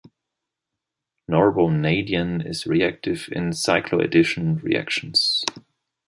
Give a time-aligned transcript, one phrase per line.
[1.29, 5.43] Norbornadiene is reactive in cycloaddition reactions.